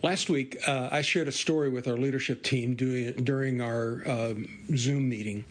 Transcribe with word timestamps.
Last 0.00 0.30
week, 0.30 0.56
uh, 0.64 0.90
I 0.92 1.02
shared 1.02 1.26
a 1.26 1.32
story 1.32 1.70
with 1.70 1.88
our 1.88 1.96
leadership 1.96 2.44
team 2.44 2.76
doing, 2.76 3.14
during 3.24 3.60
our 3.60 4.08
um, 4.08 4.46
Zoom 4.76 5.08
meeting. 5.08 5.44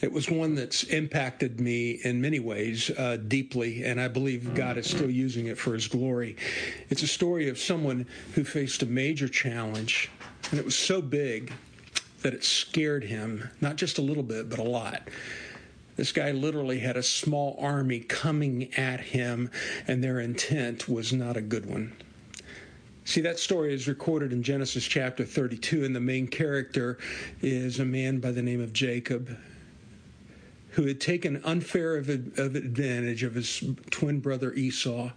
It 0.00 0.12
was 0.12 0.30
one 0.30 0.54
that's 0.54 0.84
impacted 0.84 1.58
me 1.58 1.98
in 2.04 2.20
many 2.20 2.38
ways 2.38 2.90
uh, 2.90 3.16
deeply, 3.16 3.84
and 3.84 4.00
I 4.00 4.06
believe 4.06 4.54
God 4.54 4.78
is 4.78 4.88
still 4.88 5.10
using 5.10 5.46
it 5.46 5.58
for 5.58 5.74
His 5.74 5.88
glory. 5.88 6.36
It's 6.90 7.02
a 7.02 7.08
story 7.08 7.48
of 7.48 7.58
someone 7.58 8.06
who 8.34 8.44
faced 8.44 8.84
a 8.84 8.86
major 8.86 9.26
challenge, 9.26 10.12
and 10.52 10.60
it 10.60 10.64
was 10.64 10.78
so 10.78 11.02
big 11.02 11.52
that 12.22 12.34
it 12.34 12.44
scared 12.44 13.02
him, 13.02 13.50
not 13.60 13.74
just 13.74 13.98
a 13.98 14.02
little 14.02 14.22
bit, 14.22 14.48
but 14.48 14.60
a 14.60 14.62
lot. 14.62 15.08
This 15.96 16.12
guy 16.12 16.30
literally 16.30 16.78
had 16.78 16.96
a 16.96 17.02
small 17.02 17.56
army 17.58 17.98
coming 17.98 18.72
at 18.74 19.00
him, 19.00 19.50
and 19.88 20.04
their 20.04 20.20
intent 20.20 20.88
was 20.88 21.12
not 21.12 21.36
a 21.36 21.42
good 21.42 21.66
one. 21.66 21.96
See, 23.10 23.22
that 23.22 23.40
story 23.40 23.74
is 23.74 23.88
recorded 23.88 24.32
in 24.32 24.40
Genesis 24.40 24.84
chapter 24.84 25.24
32, 25.24 25.84
and 25.84 25.96
the 25.96 25.98
main 25.98 26.28
character 26.28 26.96
is 27.42 27.80
a 27.80 27.84
man 27.84 28.20
by 28.20 28.30
the 28.30 28.40
name 28.40 28.60
of 28.60 28.72
Jacob 28.72 29.36
who 30.68 30.86
had 30.86 31.00
taken 31.00 31.42
unfair 31.42 31.96
of 31.96 32.08
advantage 32.08 33.24
of 33.24 33.34
his 33.34 33.64
twin 33.90 34.20
brother 34.20 34.52
Esau 34.52 35.10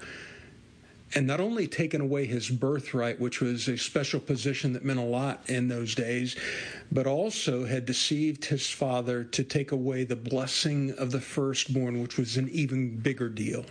and 1.13 1.27
not 1.27 1.39
only 1.39 1.67
taken 1.67 2.01
away 2.01 2.25
his 2.25 2.49
birthright, 2.49 3.19
which 3.19 3.41
was 3.41 3.67
a 3.67 3.77
special 3.77 4.19
position 4.19 4.73
that 4.73 4.83
meant 4.83 4.97
a 4.97 5.03
lot 5.03 5.47
in 5.47 5.67
those 5.67 5.93
days, 5.93 6.35
but 6.91 7.05
also 7.05 7.63
had 7.63 7.85
deceived 7.85 8.45
his 8.45 8.67
father 8.67 9.23
to 9.23 9.43
take 9.43 9.71
away 9.71 10.03
the 10.03 10.15
blessing 10.15 10.89
of 10.97 11.11
the 11.11 11.21
firstborn, 11.21 12.01
which 12.01 12.17
was 12.17 12.37
an 12.37 12.49
even 12.49 12.97
bigger 12.97 13.29
deal. 13.29 13.63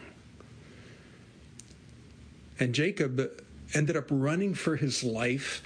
And 2.60 2.72
Jacob 2.72 3.42
ended 3.74 3.96
up 3.96 4.06
running 4.10 4.54
for 4.54 4.76
his 4.76 5.02
life 5.02 5.62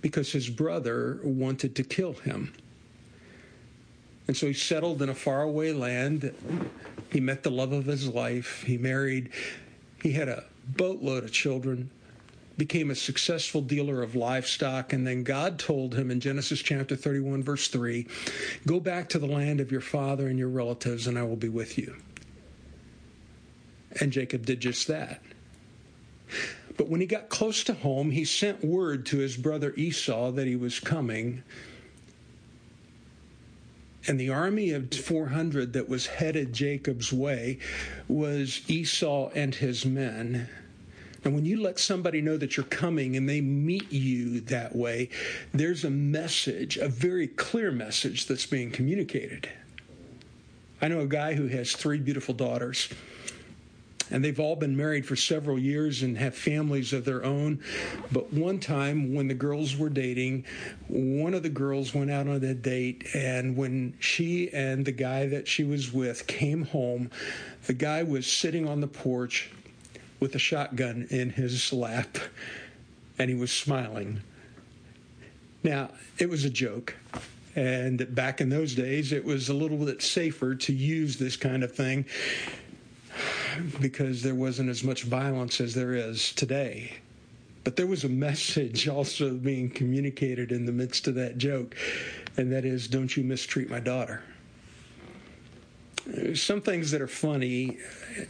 because 0.00 0.32
his 0.32 0.48
brother 0.48 1.20
wanted 1.22 1.74
to 1.76 1.82
kill 1.82 2.14
him. 2.14 2.52
And 4.26 4.36
so 4.36 4.46
he 4.46 4.52
settled 4.52 5.02
in 5.02 5.08
a 5.08 5.14
faraway 5.14 5.72
land. 5.72 6.32
He 7.10 7.20
met 7.20 7.42
the 7.42 7.50
love 7.50 7.72
of 7.72 7.86
his 7.86 8.08
life. 8.08 8.62
He 8.62 8.78
married. 8.78 9.30
He 10.02 10.12
had 10.12 10.28
a 10.28 10.44
boatload 10.76 11.24
of 11.24 11.32
children, 11.32 11.90
became 12.56 12.90
a 12.90 12.94
successful 12.94 13.60
dealer 13.60 14.02
of 14.02 14.14
livestock. 14.14 14.92
And 14.92 15.06
then 15.06 15.24
God 15.24 15.58
told 15.58 15.94
him 15.94 16.10
in 16.10 16.20
Genesis 16.20 16.60
chapter 16.60 16.94
31, 16.94 17.42
verse 17.42 17.68
3 17.68 18.06
Go 18.66 18.78
back 18.78 19.08
to 19.10 19.18
the 19.18 19.26
land 19.26 19.60
of 19.60 19.72
your 19.72 19.80
father 19.80 20.28
and 20.28 20.38
your 20.38 20.48
relatives, 20.48 21.06
and 21.06 21.18
I 21.18 21.22
will 21.24 21.36
be 21.36 21.48
with 21.48 21.76
you. 21.76 21.96
And 24.00 24.12
Jacob 24.12 24.46
did 24.46 24.60
just 24.60 24.86
that. 24.86 25.20
But 26.80 26.88
when 26.88 27.02
he 27.02 27.06
got 27.06 27.28
close 27.28 27.62
to 27.64 27.74
home, 27.74 28.10
he 28.10 28.24
sent 28.24 28.64
word 28.64 29.04
to 29.04 29.18
his 29.18 29.36
brother 29.36 29.74
Esau 29.76 30.30
that 30.30 30.46
he 30.46 30.56
was 30.56 30.80
coming. 30.80 31.42
And 34.06 34.18
the 34.18 34.30
army 34.30 34.70
of 34.70 34.90
400 34.90 35.74
that 35.74 35.90
was 35.90 36.06
headed 36.06 36.54
Jacob's 36.54 37.12
way 37.12 37.58
was 38.08 38.62
Esau 38.66 39.28
and 39.34 39.54
his 39.54 39.84
men. 39.84 40.48
And 41.22 41.34
when 41.34 41.44
you 41.44 41.60
let 41.60 41.78
somebody 41.78 42.22
know 42.22 42.38
that 42.38 42.56
you're 42.56 42.64
coming 42.64 43.14
and 43.14 43.28
they 43.28 43.42
meet 43.42 43.92
you 43.92 44.40
that 44.40 44.74
way, 44.74 45.10
there's 45.52 45.84
a 45.84 45.90
message, 45.90 46.78
a 46.78 46.88
very 46.88 47.26
clear 47.26 47.70
message 47.70 48.24
that's 48.24 48.46
being 48.46 48.70
communicated. 48.70 49.50
I 50.80 50.88
know 50.88 51.00
a 51.00 51.06
guy 51.06 51.34
who 51.34 51.48
has 51.48 51.74
three 51.74 51.98
beautiful 51.98 52.32
daughters 52.32 52.88
and 54.10 54.24
they've 54.24 54.40
all 54.40 54.56
been 54.56 54.76
married 54.76 55.06
for 55.06 55.16
several 55.16 55.58
years 55.58 56.02
and 56.02 56.18
have 56.18 56.34
families 56.34 56.92
of 56.92 57.04
their 57.04 57.24
own. 57.24 57.62
But 58.10 58.32
one 58.32 58.58
time 58.58 59.14
when 59.14 59.28
the 59.28 59.34
girls 59.34 59.76
were 59.76 59.88
dating, 59.88 60.44
one 60.88 61.34
of 61.34 61.42
the 61.42 61.48
girls 61.48 61.94
went 61.94 62.10
out 62.10 62.26
on 62.26 62.42
a 62.42 62.54
date, 62.54 63.06
and 63.14 63.56
when 63.56 63.94
she 64.00 64.50
and 64.52 64.84
the 64.84 64.92
guy 64.92 65.26
that 65.28 65.46
she 65.46 65.64
was 65.64 65.92
with 65.92 66.26
came 66.26 66.64
home, 66.64 67.10
the 67.66 67.74
guy 67.74 68.02
was 68.02 68.26
sitting 68.26 68.68
on 68.68 68.80
the 68.80 68.88
porch 68.88 69.50
with 70.18 70.34
a 70.34 70.38
shotgun 70.38 71.06
in 71.10 71.30
his 71.30 71.72
lap, 71.72 72.18
and 73.18 73.30
he 73.30 73.36
was 73.36 73.52
smiling. 73.52 74.20
Now, 75.62 75.90
it 76.18 76.28
was 76.28 76.44
a 76.44 76.50
joke. 76.50 76.96
And 77.56 78.14
back 78.14 78.40
in 78.40 78.48
those 78.48 78.74
days, 78.74 79.12
it 79.12 79.24
was 79.24 79.48
a 79.48 79.54
little 79.54 79.76
bit 79.76 80.02
safer 80.02 80.54
to 80.54 80.72
use 80.72 81.16
this 81.16 81.36
kind 81.36 81.64
of 81.64 81.74
thing 81.74 82.06
because 83.80 84.22
there 84.22 84.34
wasn't 84.34 84.68
as 84.68 84.84
much 84.84 85.04
violence 85.04 85.60
as 85.60 85.74
there 85.74 85.94
is 85.94 86.32
today. 86.32 86.92
But 87.64 87.76
there 87.76 87.86
was 87.86 88.04
a 88.04 88.08
message 88.08 88.88
also 88.96 89.34
being 89.34 89.70
communicated 89.70 90.52
in 90.52 90.64
the 90.64 90.72
midst 90.72 91.06
of 91.06 91.14
that 91.16 91.38
joke, 91.38 91.76
and 92.36 92.52
that 92.52 92.64
is 92.64 92.88
don't 92.88 93.16
you 93.16 93.22
mistreat 93.22 93.70
my 93.70 93.80
daughter. 93.80 94.22
Some 96.34 96.60
things 96.60 96.90
that 96.90 97.00
are 97.00 97.06
funny 97.06 97.78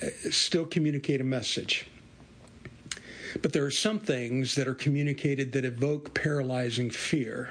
uh, 0.03 0.31
still 0.31 0.67
communicate 0.67 1.21
a 1.21 1.25
message. 1.25 1.87
But 3.43 3.53
there 3.53 3.65
are 3.65 3.71
some 3.71 4.01
things 4.01 4.55
that 4.57 4.67
are 4.67 4.75
communicated 4.75 5.53
that 5.53 5.65
evoke 5.65 6.13
paralyzing 6.15 6.91
fear. 6.91 7.49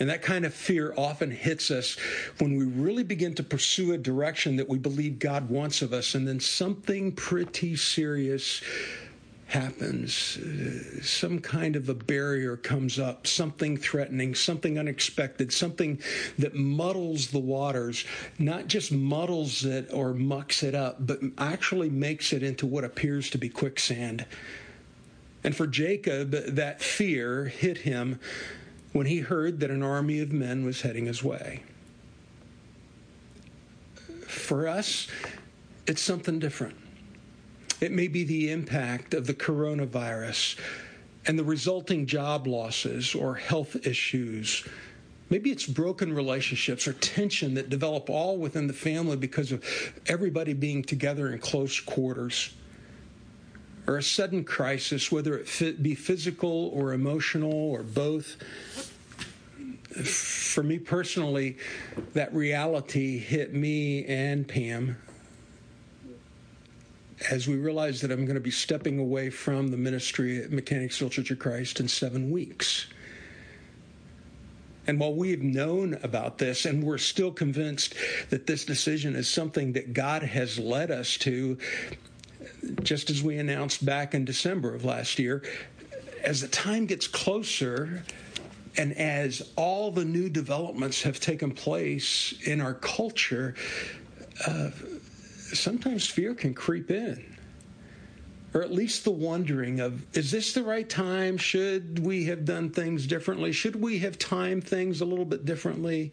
And 0.00 0.08
that 0.08 0.22
kind 0.22 0.46
of 0.46 0.54
fear 0.54 0.94
often 0.96 1.30
hits 1.30 1.70
us 1.70 1.96
when 2.38 2.56
we 2.56 2.64
really 2.64 3.04
begin 3.04 3.34
to 3.34 3.42
pursue 3.42 3.92
a 3.92 3.98
direction 3.98 4.56
that 4.56 4.68
we 4.68 4.78
believe 4.78 5.18
God 5.18 5.50
wants 5.50 5.82
of 5.82 5.92
us, 5.92 6.14
and 6.14 6.26
then 6.26 6.40
something 6.40 7.12
pretty 7.12 7.76
serious 7.76 8.62
happens. 9.46 10.38
Some 11.02 11.40
kind 11.40 11.76
of 11.76 11.88
a 11.88 11.94
barrier 11.94 12.56
comes 12.56 12.98
up, 12.98 13.26
something 13.26 13.76
threatening, 13.76 14.34
something 14.34 14.78
unexpected, 14.78 15.52
something 15.52 16.00
that 16.38 16.54
muddles 16.54 17.26
the 17.26 17.40
waters, 17.40 18.06
not 18.38 18.68
just 18.68 18.92
muddles 18.92 19.64
it 19.64 19.92
or 19.92 20.14
mucks 20.14 20.62
it 20.62 20.74
up, 20.74 21.04
but 21.04 21.18
actually 21.36 21.90
makes 21.90 22.32
it 22.32 22.42
into 22.42 22.64
what 22.64 22.84
appears 22.84 23.28
to 23.30 23.38
be 23.38 23.48
quicksand. 23.48 24.24
And 25.42 25.54
for 25.56 25.66
Jacob, 25.66 26.30
that 26.30 26.80
fear 26.80 27.46
hit 27.46 27.78
him 27.78 28.20
when 28.92 29.06
he 29.06 29.20
heard 29.20 29.60
that 29.60 29.70
an 29.70 29.82
army 29.82 30.20
of 30.20 30.32
men 30.32 30.64
was 30.64 30.82
heading 30.82 31.06
his 31.06 31.22
way. 31.22 31.62
For 34.26 34.66
us, 34.68 35.06
it's 35.86 36.02
something 36.02 36.38
different. 36.38 36.76
It 37.80 37.92
may 37.92 38.08
be 38.08 38.24
the 38.24 38.50
impact 38.50 39.14
of 39.14 39.26
the 39.26 39.34
coronavirus 39.34 40.58
and 41.26 41.38
the 41.38 41.44
resulting 41.44 42.06
job 42.06 42.46
losses 42.46 43.14
or 43.14 43.34
health 43.34 43.86
issues. 43.86 44.66
Maybe 45.30 45.50
it's 45.50 45.66
broken 45.66 46.12
relationships 46.12 46.88
or 46.88 46.92
tension 46.94 47.54
that 47.54 47.70
develop 47.70 48.10
all 48.10 48.36
within 48.36 48.66
the 48.66 48.72
family 48.72 49.16
because 49.16 49.52
of 49.52 49.64
everybody 50.06 50.52
being 50.52 50.82
together 50.82 51.32
in 51.32 51.38
close 51.38 51.78
quarters. 51.78 52.52
Or 53.86 53.96
a 53.96 54.02
sudden 54.02 54.44
crisis, 54.44 55.10
whether 55.10 55.38
it 55.38 55.82
be 55.82 55.94
physical 55.94 56.68
or 56.74 56.92
emotional 56.92 57.52
or 57.52 57.82
both 57.82 58.36
for 60.04 60.62
me 60.62 60.78
personally, 60.78 61.56
that 62.14 62.32
reality 62.32 63.18
hit 63.18 63.52
me 63.52 64.04
and 64.06 64.46
Pam 64.46 64.96
as 67.28 67.46
we 67.46 67.56
realized 67.56 68.02
that 68.02 68.10
I'm 68.10 68.24
going 68.24 68.36
to 68.36 68.40
be 68.40 68.50
stepping 68.50 68.98
away 68.98 69.28
from 69.30 69.68
the 69.68 69.76
ministry 69.76 70.42
at 70.42 70.50
Mechanicsville 70.50 71.10
Church 71.10 71.30
of 71.30 71.38
Christ 71.38 71.80
in 71.80 71.88
seven 71.88 72.30
weeks. 72.30 72.86
And 74.86 74.98
while 74.98 75.14
we've 75.14 75.42
known 75.42 75.98
about 76.02 76.38
this 76.38 76.64
and 76.64 76.82
we're 76.82 76.98
still 76.98 77.30
convinced 77.30 77.94
that 78.30 78.46
this 78.46 78.64
decision 78.64 79.14
is 79.14 79.28
something 79.28 79.74
that 79.74 79.92
God 79.92 80.22
has 80.22 80.58
led 80.58 80.90
us 80.90 81.16
to, 81.18 81.58
just 82.82 83.10
as 83.10 83.22
we 83.22 83.38
announced 83.38 83.84
back 83.84 84.14
in 84.14 84.24
December 84.24 84.74
of 84.74 84.84
last 84.84 85.18
year, 85.18 85.42
as 86.22 86.40
the 86.40 86.48
time 86.48 86.86
gets 86.86 87.06
closer, 87.06 88.04
and 88.76 88.92
as 88.96 89.50
all 89.56 89.90
the 89.90 90.04
new 90.04 90.28
developments 90.28 91.02
have 91.02 91.20
taken 91.20 91.52
place 91.52 92.34
in 92.44 92.60
our 92.60 92.74
culture, 92.74 93.54
uh, 94.46 94.70
sometimes 95.52 96.06
fear 96.06 96.34
can 96.34 96.54
creep 96.54 96.90
in. 96.90 97.24
Or 98.52 98.62
at 98.62 98.72
least 98.72 99.04
the 99.04 99.12
wondering 99.12 99.78
of, 99.78 100.04
is 100.16 100.30
this 100.30 100.54
the 100.54 100.62
right 100.64 100.88
time? 100.88 101.36
Should 101.36 102.00
we 102.00 102.24
have 102.24 102.44
done 102.44 102.70
things 102.70 103.06
differently? 103.06 103.52
Should 103.52 103.76
we 103.76 104.00
have 104.00 104.18
timed 104.18 104.64
things 104.64 105.00
a 105.00 105.04
little 105.04 105.24
bit 105.24 105.44
differently? 105.44 106.12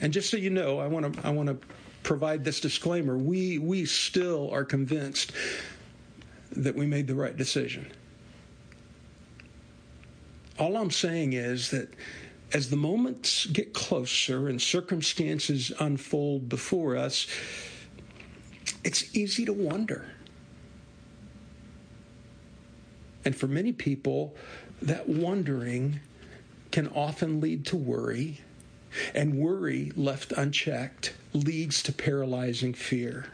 And 0.00 0.14
just 0.14 0.30
so 0.30 0.38
you 0.38 0.48
know, 0.48 0.78
I 0.78 0.86
want 0.86 1.14
to 1.14 1.26
I 1.26 1.30
want 1.30 1.48
to 1.48 1.58
provide 2.02 2.44
this 2.44 2.60
disclaimer. 2.60 3.16
We 3.16 3.58
we 3.58 3.84
still 3.84 4.50
are 4.50 4.64
convinced 4.64 5.32
that 6.52 6.74
we 6.74 6.86
made 6.86 7.06
the 7.06 7.14
right 7.14 7.36
decision. 7.36 7.90
All 10.58 10.76
I'm 10.76 10.90
saying 10.90 11.32
is 11.32 11.70
that 11.70 11.88
as 12.52 12.68
the 12.68 12.76
moments 12.76 13.46
get 13.46 13.72
closer 13.72 14.48
and 14.48 14.60
circumstances 14.60 15.72
unfold 15.78 16.48
before 16.48 16.96
us, 16.96 17.26
it's 18.84 19.14
easy 19.16 19.44
to 19.44 19.52
wonder. 19.52 20.06
And 23.24 23.36
for 23.36 23.46
many 23.46 23.72
people, 23.72 24.34
that 24.82 25.08
wondering 25.08 26.00
can 26.70 26.88
often 26.88 27.40
lead 27.40 27.66
to 27.66 27.76
worry, 27.76 28.40
and 29.14 29.34
worry 29.34 29.92
left 29.96 30.32
unchecked 30.32 31.14
leads 31.32 31.82
to 31.84 31.92
paralyzing 31.92 32.74
fear. 32.74 33.26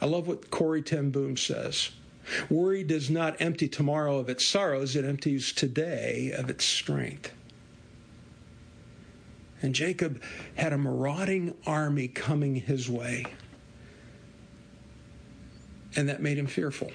I 0.00 0.06
love 0.06 0.26
what 0.26 0.50
Corrie 0.50 0.82
ten 0.82 1.10
Boom 1.10 1.36
says. 1.36 1.90
Worry 2.50 2.82
does 2.82 3.08
not 3.08 3.40
empty 3.40 3.68
tomorrow 3.68 4.18
of 4.18 4.28
its 4.28 4.44
sorrows, 4.44 4.96
it 4.96 5.04
empties 5.04 5.52
today 5.52 6.32
of 6.36 6.50
its 6.50 6.64
strength. 6.64 7.32
And 9.62 9.74
Jacob 9.74 10.20
had 10.56 10.72
a 10.72 10.78
marauding 10.78 11.54
army 11.66 12.08
coming 12.08 12.56
his 12.56 12.90
way. 12.90 13.24
And 15.94 16.08
that 16.08 16.20
made 16.20 16.36
him 16.36 16.46
fearful. 16.46 16.90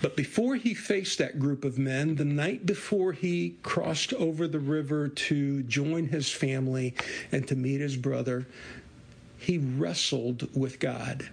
But 0.00 0.16
before 0.16 0.56
he 0.56 0.74
faced 0.74 1.18
that 1.18 1.38
group 1.38 1.64
of 1.64 1.78
men, 1.78 2.16
the 2.16 2.24
night 2.24 2.66
before 2.66 3.12
he 3.12 3.56
crossed 3.62 4.12
over 4.14 4.48
the 4.48 4.58
river 4.58 5.08
to 5.08 5.62
join 5.64 6.08
his 6.08 6.30
family 6.30 6.94
and 7.32 7.46
to 7.48 7.56
meet 7.56 7.80
his 7.80 7.96
brother, 7.96 8.46
he 9.38 9.58
wrestled 9.58 10.54
with 10.56 10.78
God 10.78 11.28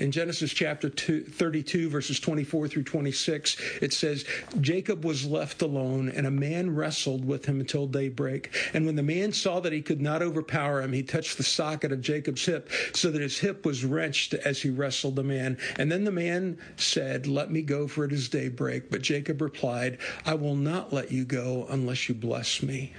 in 0.00 0.12
Genesis 0.12 0.52
chapter 0.52 0.88
two, 0.88 1.22
32, 1.22 1.88
verses 1.88 2.20
24 2.20 2.68
through 2.68 2.84
26, 2.84 3.56
it 3.82 3.92
says, 3.92 4.24
Jacob 4.60 5.04
was 5.04 5.26
left 5.26 5.62
alone, 5.62 6.08
and 6.08 6.26
a 6.26 6.30
man 6.30 6.74
wrestled 6.74 7.24
with 7.24 7.46
him 7.46 7.60
until 7.60 7.86
daybreak. 7.86 8.54
And 8.74 8.86
when 8.86 8.96
the 8.96 9.02
man 9.02 9.32
saw 9.32 9.60
that 9.60 9.72
he 9.72 9.82
could 9.82 10.00
not 10.00 10.22
overpower 10.22 10.82
him, 10.82 10.92
he 10.92 11.02
touched 11.02 11.36
the 11.36 11.42
socket 11.42 11.92
of 11.92 12.00
Jacob's 12.00 12.44
hip, 12.44 12.70
so 12.92 13.10
that 13.10 13.20
his 13.20 13.38
hip 13.38 13.64
was 13.64 13.84
wrenched 13.84 14.34
as 14.34 14.62
he 14.62 14.70
wrestled 14.70 15.16
the 15.16 15.22
man. 15.22 15.58
And 15.78 15.90
then 15.90 16.04
the 16.04 16.12
man 16.12 16.58
said, 16.76 17.26
Let 17.26 17.50
me 17.50 17.62
go, 17.62 17.86
for 17.88 18.04
it 18.04 18.12
is 18.12 18.28
daybreak. 18.28 18.90
But 18.90 19.02
Jacob 19.02 19.40
replied, 19.40 19.98
I 20.24 20.34
will 20.34 20.56
not 20.56 20.92
let 20.92 21.10
you 21.10 21.24
go 21.24 21.66
unless 21.70 22.08
you 22.08 22.14
bless 22.14 22.62
me. 22.62 22.92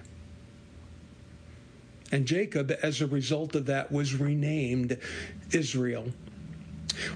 And 2.11 2.25
Jacob, 2.25 2.71
as 2.81 3.01
a 3.01 3.07
result 3.07 3.55
of 3.55 3.65
that, 3.65 3.91
was 3.91 4.15
renamed 4.15 4.97
Israel 5.51 6.07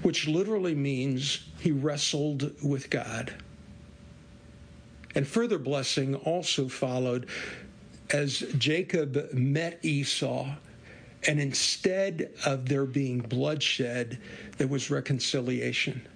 which 0.02 0.28
literally 0.28 0.74
means 0.74 1.46
he 1.60 1.72
wrestled 1.72 2.52
with 2.62 2.90
God. 2.90 3.34
And 5.14 5.26
further 5.26 5.58
blessing 5.58 6.14
also 6.14 6.68
followed 6.68 7.26
as 8.10 8.40
Jacob 8.58 9.32
met 9.32 9.78
Esau, 9.82 10.54
and 11.26 11.40
instead 11.40 12.30
of 12.44 12.68
there 12.68 12.84
being 12.84 13.20
bloodshed, 13.20 14.18
there 14.58 14.66
was 14.66 14.90
reconciliation. 14.90 16.06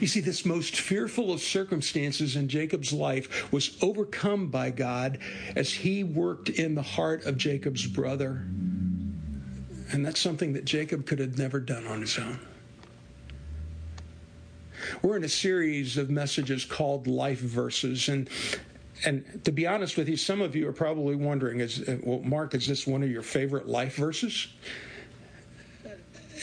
You 0.00 0.06
see, 0.06 0.20
this 0.20 0.44
most 0.44 0.76
fearful 0.76 1.32
of 1.32 1.40
circumstances 1.40 2.36
in 2.36 2.48
Jacob's 2.48 2.92
life 2.92 3.52
was 3.52 3.76
overcome 3.80 4.48
by 4.48 4.70
God 4.70 5.18
as 5.54 5.72
he 5.72 6.02
worked 6.02 6.48
in 6.48 6.74
the 6.74 6.82
heart 6.82 7.24
of 7.26 7.36
Jacob's 7.36 7.86
brother. 7.86 8.44
And 9.90 10.04
that's 10.04 10.20
something 10.20 10.52
that 10.52 10.64
Jacob 10.64 11.06
could 11.06 11.18
have 11.18 11.38
never 11.38 11.60
done 11.60 11.86
on 11.86 12.00
his 12.00 12.18
own. 12.18 12.38
We're 15.02 15.16
in 15.16 15.24
a 15.24 15.28
series 15.28 15.96
of 15.96 16.10
messages 16.10 16.64
called 16.64 17.06
Life 17.06 17.40
Verses. 17.40 18.08
And 18.08 18.28
and 19.04 19.44
to 19.44 19.52
be 19.52 19.66
honest 19.66 19.96
with 19.96 20.08
you, 20.08 20.16
some 20.16 20.40
of 20.40 20.56
you 20.56 20.68
are 20.68 20.72
probably 20.72 21.14
wondering, 21.14 21.60
is 21.60 21.88
uh, 21.88 21.98
well, 22.02 22.20
Mark, 22.20 22.54
is 22.54 22.66
this 22.66 22.86
one 22.86 23.02
of 23.02 23.10
your 23.10 23.22
favorite 23.22 23.68
life 23.68 23.94
verses? 23.94 24.48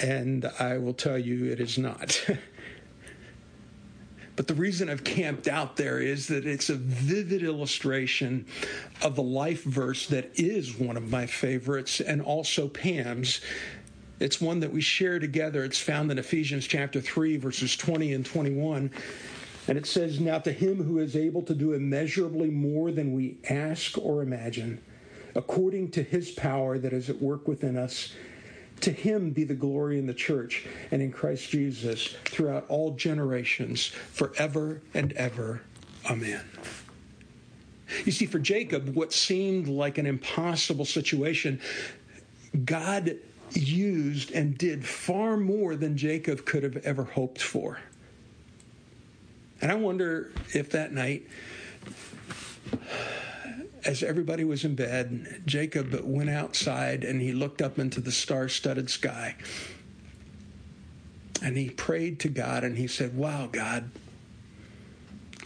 And 0.01 0.45
I 0.59 0.77
will 0.77 0.93
tell 0.93 1.17
you 1.17 1.51
it 1.51 1.59
is 1.59 1.77
not. 1.77 2.25
But 4.35 4.47
the 4.47 4.53
reason 4.53 4.89
I've 4.89 5.03
camped 5.03 5.47
out 5.47 5.77
there 5.77 5.99
is 5.99 6.27
that 6.27 6.45
it's 6.45 6.69
a 6.69 6.75
vivid 6.75 7.41
illustration 7.41 8.45
of 9.01 9.15
the 9.15 9.23
life 9.23 9.63
verse 9.63 10.07
that 10.07 10.31
is 10.35 10.77
one 10.77 10.97
of 10.97 11.09
my 11.09 11.25
favorites 11.25 12.01
and 12.01 12.21
also 12.21 12.67
Pam's. 12.67 13.39
It's 14.19 14.41
one 14.41 14.59
that 14.59 14.71
we 14.71 14.81
share 14.81 15.19
together. 15.19 15.63
It's 15.63 15.79
found 15.79 16.11
in 16.11 16.17
Ephesians 16.17 16.67
chapter 16.67 16.99
3, 16.99 17.37
verses 17.37 17.77
20 17.77 18.13
and 18.13 18.25
21. 18.25 18.91
And 19.67 19.77
it 19.77 19.85
says, 19.85 20.19
Now 20.19 20.39
to 20.39 20.51
him 20.51 20.83
who 20.83 20.99
is 20.99 21.15
able 21.15 21.41
to 21.43 21.55
do 21.55 21.73
immeasurably 21.73 22.49
more 22.49 22.91
than 22.91 23.13
we 23.13 23.37
ask 23.49 23.97
or 23.97 24.21
imagine, 24.21 24.81
according 25.33 25.91
to 25.91 26.03
his 26.03 26.31
power 26.31 26.77
that 26.77 26.93
is 26.93 27.09
at 27.09 27.21
work 27.21 27.47
within 27.47 27.77
us, 27.77 28.13
to 28.81 28.91
him 28.91 29.31
be 29.31 29.43
the 29.43 29.55
glory 29.55 29.97
in 29.97 30.05
the 30.05 30.13
church 30.13 30.65
and 30.91 31.01
in 31.01 31.11
Christ 31.11 31.49
Jesus 31.49 32.15
throughout 32.25 32.65
all 32.67 32.91
generations, 32.91 33.87
forever 33.87 34.81
and 34.93 35.13
ever. 35.13 35.61
Amen. 36.09 36.43
You 38.03 38.11
see, 38.11 38.25
for 38.25 38.39
Jacob, 38.39 38.95
what 38.95 39.13
seemed 39.13 39.67
like 39.67 39.97
an 39.97 40.05
impossible 40.05 40.85
situation, 40.85 41.61
God 42.63 43.17
used 43.51 44.31
and 44.31 44.57
did 44.57 44.85
far 44.85 45.37
more 45.37 45.75
than 45.75 45.95
Jacob 45.97 46.45
could 46.45 46.63
have 46.63 46.77
ever 46.77 47.03
hoped 47.03 47.41
for. 47.41 47.79
And 49.61 49.71
I 49.71 49.75
wonder 49.75 50.31
if 50.53 50.71
that 50.71 50.91
night 50.91 51.27
as 53.85 54.01
everybody 54.01 54.43
was 54.43 54.65
in 54.65 54.75
bed, 54.75 55.43
Jacob 55.45 56.01
went 56.03 56.29
outside 56.29 57.03
and 57.03 57.21
he 57.21 57.31
looked 57.31 57.61
up 57.61 57.77
into 57.77 58.01
the 58.01 58.11
star 58.11 58.49
studded 58.49 58.89
sky. 58.89 59.35
And 61.43 61.55
he 61.55 61.69
prayed 61.69 62.19
to 62.21 62.29
God 62.29 62.63
and 62.63 62.77
he 62.77 62.87
said, 62.87 63.15
Wow, 63.15 63.47
God, 63.51 63.91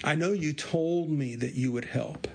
I 0.04 0.16
know 0.16 0.32
you 0.32 0.54
told 0.54 1.10
me 1.10 1.36
that 1.36 1.56
you 1.56 1.74
would 1.74 1.86
help, 1.86 2.30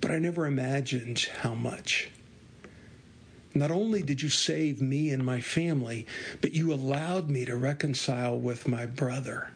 but 0.00 0.12
I 0.12 0.18
never 0.18 0.46
imagined 0.46 1.26
how 1.40 1.54
much. 1.54 2.10
Not 3.54 3.72
only 3.72 4.02
did 4.02 4.22
you 4.22 4.28
save 4.28 4.80
me 4.80 5.10
and 5.10 5.26
my 5.26 5.40
family, 5.40 6.06
but 6.40 6.52
you 6.52 6.72
allowed 6.72 7.28
me 7.28 7.44
to 7.44 7.56
reconcile 7.56 8.38
with 8.38 8.68
my 8.68 8.86
brother. 8.86 9.50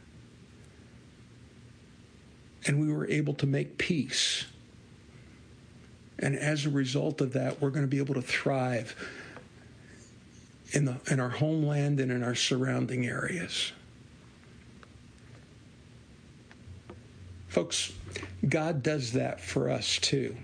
And 2.67 2.81
we 2.81 2.93
were 2.93 3.09
able 3.09 3.35
to 3.35 3.47
make 3.47 3.79
peace 3.79 4.45
and 6.19 6.37
as 6.37 6.67
a 6.67 6.71
result 6.71 7.21
of 7.21 7.33
that, 7.35 7.61
we're 7.61 7.71
going 7.71 7.85
to 7.85 7.91
be 7.91 7.99
able 7.99 8.15
to 8.15 8.23
thrive 8.23 8.95
in, 10.73 10.85
the, 10.87 10.97
in 11.11 11.21
our 11.21 11.29
homeland 11.29 12.01
and 12.01 12.11
in 12.11 12.23
our 12.23 12.35
surrounding 12.35 13.07
areas. 13.07 13.73
Folks, 17.49 17.93
God 18.49 18.83
does 18.83 19.13
that 19.13 19.41
for 19.41 19.71
us 19.71 19.99
too. 19.99 20.37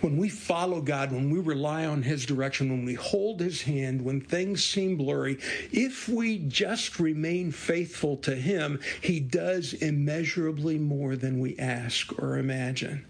When 0.00 0.16
we 0.16 0.28
follow 0.28 0.80
God, 0.80 1.12
when 1.12 1.30
we 1.30 1.38
rely 1.38 1.86
on 1.86 2.02
His 2.02 2.26
direction, 2.26 2.70
when 2.70 2.84
we 2.84 2.94
hold 2.94 3.40
His 3.40 3.62
hand, 3.62 4.02
when 4.02 4.20
things 4.20 4.64
seem 4.64 4.96
blurry, 4.96 5.38
if 5.70 6.08
we 6.08 6.38
just 6.38 6.98
remain 6.98 7.52
faithful 7.52 8.16
to 8.18 8.34
Him, 8.34 8.80
He 9.00 9.20
does 9.20 9.74
immeasurably 9.74 10.78
more 10.78 11.14
than 11.14 11.38
we 11.38 11.56
ask 11.58 12.12
or 12.18 12.38
imagine. 12.38 13.04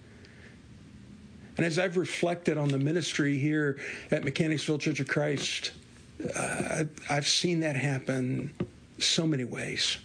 And 1.58 1.66
as 1.66 1.76
I've 1.76 1.96
reflected 1.96 2.56
on 2.56 2.68
the 2.68 2.78
ministry 2.78 3.36
here 3.36 3.80
at 4.12 4.24
Mechanicsville 4.24 4.78
Church 4.78 5.00
of 5.00 5.08
Christ, 5.08 5.72
uh, 6.36 6.84
I've 7.10 7.26
seen 7.26 7.58
that 7.60 7.74
happen 7.74 8.54
so 8.98 9.26
many 9.26 9.42
ways. 9.42 9.98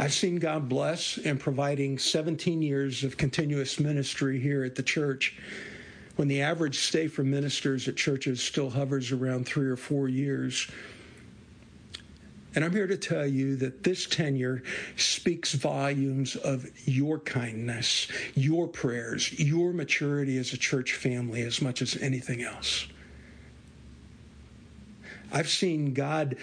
I've 0.00 0.12
seen 0.12 0.36
God 0.36 0.68
bless 0.68 1.16
in 1.18 1.38
providing 1.38 1.96
17 1.96 2.60
years 2.60 3.04
of 3.04 3.16
continuous 3.16 3.78
ministry 3.78 4.40
here 4.40 4.64
at 4.64 4.74
the 4.74 4.82
church 4.82 5.38
when 6.16 6.26
the 6.26 6.42
average 6.42 6.80
stay 6.80 7.06
for 7.06 7.22
ministers 7.22 7.86
at 7.86 7.94
churches 7.96 8.42
still 8.42 8.68
hovers 8.68 9.12
around 9.12 9.46
three 9.46 9.68
or 9.68 9.76
four 9.76 10.08
years. 10.08 10.68
And 12.56 12.64
I'm 12.64 12.72
here 12.72 12.86
to 12.86 12.96
tell 12.96 13.26
you 13.26 13.54
that 13.56 13.84
this 13.84 14.06
tenure 14.06 14.62
speaks 14.96 15.52
volumes 15.52 16.36
of 16.36 16.66
your 16.88 17.18
kindness, 17.18 18.08
your 18.34 18.66
prayers, 18.66 19.38
your 19.38 19.74
maturity 19.74 20.38
as 20.38 20.54
a 20.54 20.56
church 20.56 20.94
family 20.94 21.42
as 21.42 21.60
much 21.60 21.82
as 21.82 21.98
anything 21.98 22.42
else. 22.42 22.86
I've 25.30 25.50
seen 25.50 25.92
God 25.92 26.38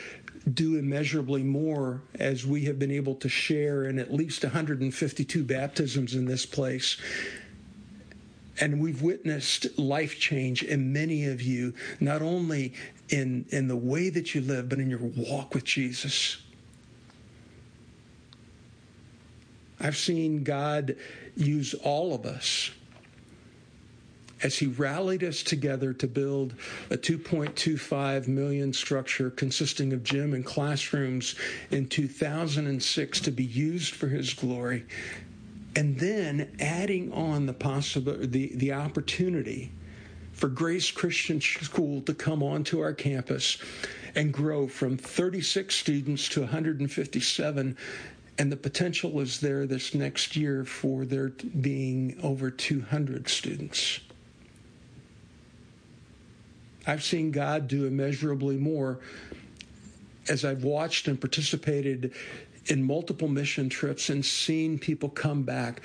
do 0.54 0.78
immeasurably 0.78 1.42
more 1.42 2.04
as 2.20 2.46
we 2.46 2.66
have 2.66 2.78
been 2.78 2.92
able 2.92 3.16
to 3.16 3.30
share 3.30 3.86
in 3.86 3.98
at 3.98 4.14
least 4.14 4.44
152 4.44 5.44
baptisms 5.44 6.14
in 6.14 6.26
this 6.26 6.46
place 6.46 6.98
and 8.64 8.80
we've 8.80 9.02
witnessed 9.02 9.78
life 9.78 10.18
change 10.18 10.64
in 10.64 10.94
many 10.94 11.26
of 11.26 11.42
you, 11.42 11.74
not 12.00 12.22
only 12.22 12.72
in, 13.10 13.46
in 13.50 13.68
the 13.68 13.76
way 13.76 14.10
that 14.10 14.34
you 14.34 14.40
live, 14.40 14.70
but 14.70 14.80
in 14.80 14.90
your 14.90 15.02
walk 15.18 15.54
with 15.54 15.66
Jesus. 15.66 16.38
I've 19.82 19.98
seen 19.98 20.46
God 20.46 20.96
use 21.36 21.74
all 21.74 22.16
of 22.16 22.26
us 22.26 22.72
as 24.42 24.58
he 24.58 24.68
rallied 24.68 25.26
us 25.26 25.44
together 25.44 25.92
to 25.92 26.08
build 26.08 26.56
a 26.90 26.96
2.25 26.96 28.30
million 28.30 28.72
structure 28.72 29.30
consisting 29.30 29.92
of 29.92 30.06
gym 30.06 30.34
and 30.34 30.46
classrooms 30.46 31.36
in 31.72 31.86
2006 31.86 33.20
to 33.20 33.32
be 33.32 33.44
used 33.44 33.94
for 33.94 34.08
his 34.08 34.34
glory 34.34 34.86
and 35.76 36.00
then 36.00 36.56
adding 36.60 37.12
on 37.12 37.46
the 37.46 37.54
possible 37.54 38.16
the, 38.20 38.52
the 38.56 38.72
opportunity 38.74 39.72
for 40.32 40.48
Grace 40.48 40.92
Christian 40.92 41.40
School 41.42 42.02
to 42.02 42.14
come 42.14 42.42
onto 42.44 42.80
our 42.80 42.94
campus 42.94 43.58
and 44.16 44.34
grow 44.34 44.68
from 44.68 44.98
36 44.98 45.74
students 45.76 46.30
to 46.30 46.42
157 46.42 47.78
and 48.38 48.52
the 48.52 48.58
potential 48.58 49.20
is 49.20 49.40
there 49.40 49.68
this 49.68 49.94
next 49.94 50.36
year 50.36 50.66
for 50.66 51.06
there 51.06 51.30
being 51.30 52.18
over 52.24 52.50
200 52.50 53.30
students. 53.30 54.00
I've 56.88 57.04
seen 57.04 57.32
God 57.32 57.68
do 57.68 57.86
immeasurably 57.86 58.58
more 58.58 59.00
as 60.28 60.44
I've 60.44 60.64
watched 60.64 61.08
and 61.08 61.20
participated 61.20 62.14
in 62.68 62.84
multiple 62.84 63.28
mission 63.28 63.70
trips 63.70 64.10
and 64.10 64.26
seen 64.26 64.80
people 64.80 65.10
come 65.10 65.44
back 65.44 65.82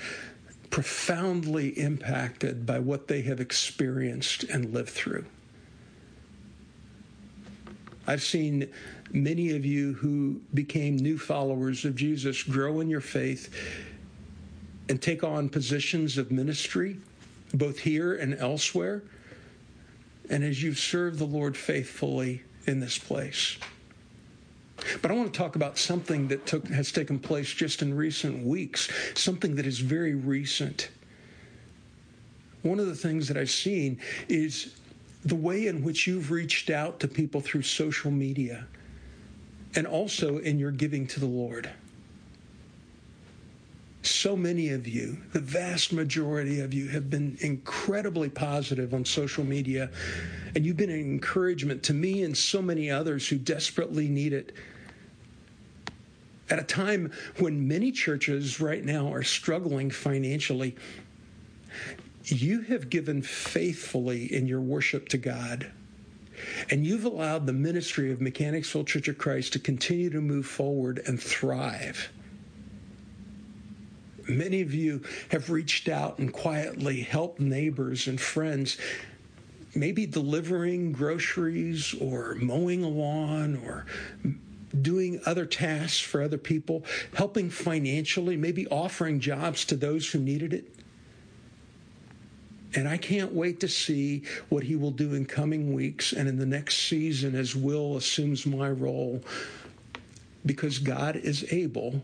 profoundly 0.69 1.69
impacted 1.79 2.65
by 2.65 2.79
what 2.79 3.07
they 3.07 3.21
have 3.21 3.39
experienced 3.39 4.43
and 4.45 4.73
lived 4.73 4.89
through. 4.89 5.25
I've 8.07 8.23
seen 8.23 8.69
many 9.11 9.55
of 9.55 9.65
you 9.65 9.93
who 9.93 10.41
became 10.53 10.95
new 10.95 11.17
followers 11.17 11.85
of 11.85 11.95
Jesus 11.95 12.43
grow 12.43 12.79
in 12.79 12.89
your 12.89 13.01
faith 13.01 13.53
and 14.87 15.01
take 15.01 15.23
on 15.23 15.49
positions 15.49 16.17
of 16.17 16.31
ministry, 16.31 16.97
both 17.53 17.79
here 17.79 18.15
and 18.15 18.35
elsewhere 18.35 19.03
and 20.29 20.43
as 20.43 20.61
you've 20.61 20.79
served 20.79 21.17
the 21.19 21.25
Lord 21.25 21.57
faithfully 21.57 22.43
in 22.67 22.79
this 22.79 22.97
place. 22.97 23.57
But 25.01 25.11
I 25.11 25.13
want 25.13 25.33
to 25.33 25.37
talk 25.37 25.55
about 25.55 25.77
something 25.77 26.27
that 26.29 26.45
took, 26.45 26.67
has 26.67 26.91
taken 26.91 27.19
place 27.19 27.51
just 27.51 27.81
in 27.81 27.95
recent 27.95 28.45
weeks, 28.45 28.89
something 29.15 29.55
that 29.55 29.65
is 29.65 29.79
very 29.79 30.15
recent. 30.15 30.89
One 32.61 32.79
of 32.79 32.87
the 32.87 32.95
things 32.95 33.27
that 33.27 33.37
I've 33.37 33.49
seen 33.49 33.99
is 34.27 34.75
the 35.23 35.35
way 35.35 35.67
in 35.67 35.83
which 35.83 36.07
you've 36.07 36.31
reached 36.31 36.69
out 36.69 36.99
to 37.01 37.07
people 37.07 37.41
through 37.41 37.63
social 37.63 38.11
media 38.11 38.67
and 39.75 39.85
also 39.85 40.37
in 40.37 40.59
your 40.59 40.71
giving 40.71 41.07
to 41.07 41.19
the 41.19 41.25
Lord 41.25 41.69
so 44.01 44.35
many 44.35 44.69
of 44.69 44.87
you, 44.87 45.17
the 45.33 45.39
vast 45.39 45.91
majority 45.91 46.61
of 46.61 46.73
you, 46.73 46.87
have 46.87 47.09
been 47.09 47.37
incredibly 47.41 48.29
positive 48.29 48.93
on 48.93 49.03
social 49.03 49.43
media, 49.43 49.89
and 50.55 50.65
you've 50.65 50.77
been 50.77 50.89
an 50.89 50.99
encouragement 50.99 51.83
to 51.83 51.93
me 51.93 52.23
and 52.23 52.37
so 52.37 52.61
many 52.61 52.89
others 52.89 53.27
who 53.27 53.37
desperately 53.37 54.07
need 54.07 54.31
it. 54.31 54.53
At 56.49 56.59
a 56.59 56.63
time 56.63 57.11
when 57.37 57.67
many 57.67 57.91
churches 57.91 58.59
right 58.59 58.83
now 58.83 59.11
are 59.13 59.21
struggling 59.21 59.91
financially, 59.91 60.75
you 62.23 62.61
have 62.61 62.89
given 62.89 63.21
faithfully 63.21 64.33
in 64.33 64.47
your 64.47 64.61
worship 64.61 65.09
to 65.09 65.17
God. 65.17 65.71
And 66.69 66.85
you've 66.85 67.05
allowed 67.05 67.45
the 67.45 67.53
ministry 67.53 68.11
of 68.11 68.21
Mechanicsville 68.21 68.85
Church 68.85 69.09
of 69.09 69.17
Christ 69.17 69.53
to 69.53 69.59
continue 69.59 70.09
to 70.09 70.21
move 70.21 70.45
forward 70.45 71.01
and 71.05 71.21
thrive. 71.21 72.09
Many 74.29 74.61
of 74.61 74.73
you 74.73 75.01
have 75.29 75.49
reached 75.49 75.89
out 75.89 76.19
and 76.19 76.31
quietly 76.31 77.01
helped 77.01 77.39
neighbors 77.39 78.07
and 78.07 78.21
friends, 78.21 78.77
maybe 79.73 80.05
delivering 80.05 80.91
groceries 80.91 81.95
or 81.99 82.35
mowing 82.35 82.83
a 82.83 82.87
lawn 82.87 83.59
or 83.65 83.87
doing 84.81 85.19
other 85.25 85.47
tasks 85.47 85.99
for 85.99 86.21
other 86.21 86.37
people, 86.37 86.85
helping 87.15 87.49
financially, 87.49 88.37
maybe 88.37 88.67
offering 88.67 89.19
jobs 89.19 89.65
to 89.65 89.75
those 89.75 90.09
who 90.11 90.19
needed 90.19 90.53
it. 90.53 90.75
And 92.75 92.87
I 92.87 92.97
can't 92.97 93.33
wait 93.33 93.59
to 93.61 93.67
see 93.67 94.21
what 94.49 94.63
he 94.63 94.75
will 94.75 94.91
do 94.91 95.15
in 95.15 95.25
coming 95.25 95.73
weeks 95.73 96.13
and 96.13 96.29
in 96.29 96.37
the 96.37 96.45
next 96.45 96.87
season 96.87 97.33
as 97.33 97.55
Will 97.55 97.97
assumes 97.97 98.45
my 98.45 98.69
role 98.69 99.23
because 100.45 100.77
God 100.77 101.15
is 101.15 101.51
able 101.51 102.03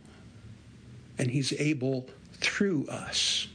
and 1.17 1.31
he's 1.31 1.53
able 1.53 2.07
through 2.33 2.87
us. 2.87 3.47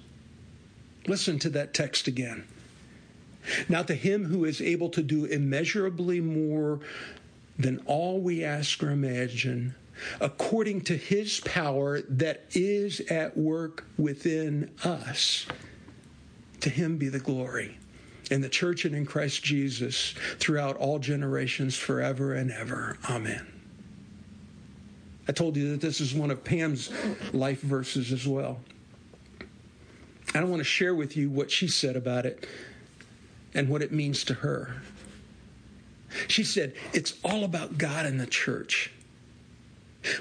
Listen 1.06 1.38
to 1.40 1.50
that 1.50 1.74
text 1.74 2.06
again. 2.06 2.44
Now, 3.68 3.82
to 3.82 3.94
him 3.94 4.24
who 4.26 4.44
is 4.44 4.60
able 4.60 4.90
to 4.90 5.02
do 5.02 5.24
immeasurably 5.24 6.20
more 6.20 6.80
than 7.58 7.82
all 7.86 8.20
we 8.20 8.44
ask 8.44 8.82
or 8.82 8.90
imagine, 8.90 9.74
according 10.20 10.82
to 10.82 10.96
his 10.96 11.40
power 11.40 12.00
that 12.02 12.44
is 12.52 13.00
at 13.10 13.36
work 13.36 13.84
within 13.98 14.70
us, 14.84 15.46
to 16.60 16.70
him 16.70 16.98
be 16.98 17.08
the 17.08 17.18
glory 17.18 17.78
in 18.30 18.40
the 18.40 18.48
church 18.48 18.84
and 18.84 18.94
in 18.94 19.04
Christ 19.04 19.42
Jesus 19.42 20.14
throughout 20.38 20.76
all 20.76 20.98
generations, 20.98 21.76
forever 21.76 22.34
and 22.34 22.50
ever. 22.50 22.98
Amen. 23.08 23.59
I 25.30 25.32
told 25.32 25.56
you 25.56 25.70
that 25.70 25.80
this 25.80 26.00
is 26.00 26.12
one 26.12 26.32
of 26.32 26.42
Pam's 26.42 26.90
life 27.32 27.60
verses 27.60 28.10
as 28.10 28.26
well. 28.26 28.58
I 30.34 30.40
don't 30.40 30.50
want 30.50 30.58
to 30.58 30.64
share 30.64 30.92
with 30.92 31.16
you 31.16 31.30
what 31.30 31.52
she 31.52 31.68
said 31.68 31.94
about 31.94 32.26
it 32.26 32.48
and 33.54 33.68
what 33.68 33.80
it 33.80 33.92
means 33.92 34.24
to 34.24 34.34
her. 34.34 34.82
She 36.26 36.42
said, 36.42 36.74
It's 36.92 37.14
all 37.22 37.44
about 37.44 37.78
God 37.78 38.06
and 38.06 38.18
the 38.18 38.26
church. 38.26 38.90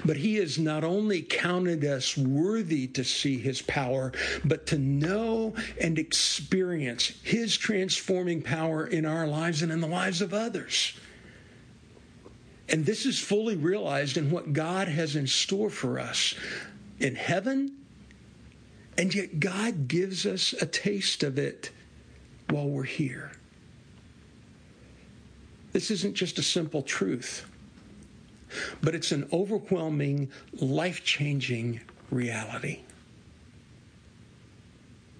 But 0.04 0.16
he 0.16 0.36
has 0.36 0.60
not 0.60 0.84
only 0.84 1.22
counted 1.22 1.84
us 1.84 2.16
worthy 2.16 2.86
to 2.86 3.02
see 3.02 3.36
his 3.36 3.62
power, 3.62 4.12
but 4.44 4.64
to 4.68 4.78
know 4.78 5.56
and 5.80 5.98
experience 5.98 7.14
his 7.24 7.56
transforming 7.56 8.42
power 8.42 8.86
in 8.86 9.04
our 9.04 9.26
lives 9.26 9.62
and 9.62 9.72
in 9.72 9.80
the 9.80 9.88
lives 9.88 10.22
of 10.22 10.32
others. 10.32 10.92
And 12.70 12.86
this 12.86 13.04
is 13.04 13.18
fully 13.18 13.56
realized 13.56 14.16
in 14.16 14.30
what 14.30 14.52
God 14.52 14.86
has 14.86 15.16
in 15.16 15.26
store 15.26 15.70
for 15.70 15.98
us 15.98 16.34
in 17.00 17.16
heaven. 17.16 17.76
And 18.96 19.12
yet, 19.14 19.40
God 19.40 19.88
gives 19.88 20.24
us 20.24 20.52
a 20.60 20.66
taste 20.66 21.22
of 21.22 21.38
it 21.38 21.70
while 22.48 22.68
we're 22.68 22.82
here. 22.84 23.32
This 25.72 25.90
isn't 25.90 26.14
just 26.14 26.38
a 26.38 26.42
simple 26.42 26.82
truth, 26.82 27.46
but 28.82 28.94
it's 28.94 29.12
an 29.12 29.28
overwhelming, 29.32 30.30
life 30.52 31.04
changing 31.04 31.80
reality. 32.10 32.80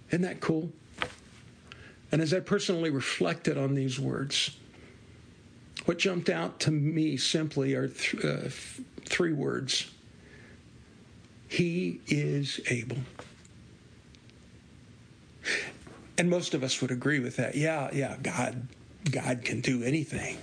Isn't 0.09 0.23
that 0.23 0.40
cool? 0.40 0.71
And 2.12 2.21
as 2.21 2.35
I 2.35 2.40
personally 2.40 2.90
reflected 2.90 3.57
on 3.57 3.75
these 3.75 3.99
words, 4.00 4.57
what 5.90 5.99
jumped 5.99 6.28
out 6.28 6.61
to 6.61 6.70
me 6.70 7.16
simply 7.16 7.75
are 7.75 7.88
th- 7.88 8.25
uh, 8.25 8.49
three 9.06 9.32
words 9.32 9.90
He 11.49 12.00
is 12.06 12.61
able. 12.68 12.99
And 16.16 16.30
most 16.30 16.54
of 16.54 16.62
us 16.62 16.80
would 16.80 16.92
agree 16.92 17.18
with 17.18 17.35
that. 17.38 17.56
Yeah, 17.56 17.90
yeah, 17.92 18.16
God 18.23 18.68
God 19.11 19.42
can 19.44 19.62
do 19.62 19.82
anything. 19.82 20.38